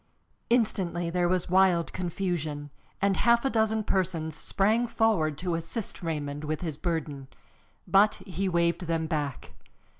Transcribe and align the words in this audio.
Instantly 0.49 1.11
there 1.11 1.29
was 1.29 1.47
wild 1.47 1.93
confusion, 1.93 2.71
and 3.03 3.17
half 3.17 3.45
a 3.45 3.51
dozen 3.51 3.83
persons 3.83 4.35
sprang 4.35 4.87
forward 4.87 5.37
to 5.37 5.53
assist 5.53 6.01
Raymond 6.01 6.43
with 6.43 6.61
his 6.61 6.75
burden. 6.75 7.27
But 7.87 8.15
he 8.25 8.49
waved 8.49 8.87
them 8.87 9.05
back. 9.05 9.53